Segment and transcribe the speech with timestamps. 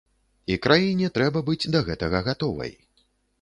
[0.53, 2.73] І краіне трэба быць да гэтага гатовай.